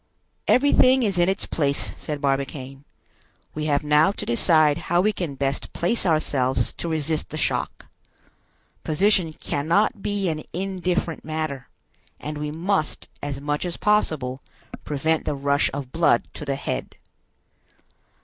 "Everything 0.47 1.03
is 1.03 1.19
in 1.19 1.29
its 1.29 1.45
place," 1.45 1.91
said 1.95 2.19
Barbicane. 2.21 2.85
"We 3.53 3.65
have 3.65 3.83
now 3.83 4.11
to 4.11 4.25
decide 4.25 4.79
how 4.89 4.99
we 4.99 5.13
can 5.13 5.35
best 5.35 5.73
place 5.73 6.07
ourselves 6.07 6.73
to 6.77 6.89
resist 6.89 7.29
the 7.29 7.37
shock. 7.37 7.85
Position 8.83 9.31
cannot 9.31 10.01
be 10.01 10.27
an 10.27 10.41
indifferent 10.53 11.23
matter; 11.23 11.69
and 12.19 12.39
we 12.39 12.49
must, 12.49 13.09
as 13.21 13.39
much 13.39 13.63
as 13.63 13.77
possible, 13.77 14.41
prevent 14.83 15.25
the 15.25 15.35
rush 15.35 15.69
of 15.71 15.91
blood 15.91 16.27
to 16.33 16.45
the 16.45 16.55
head." 16.55 16.95